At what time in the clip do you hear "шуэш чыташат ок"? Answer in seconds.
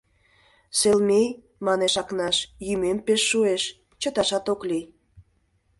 3.29-4.61